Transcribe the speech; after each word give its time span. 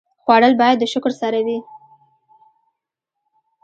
خوړل 0.21 0.53
باید 0.61 0.77
د 0.79 0.83
شکر 0.93 1.11
سره 1.21 1.39
وي 1.45 1.59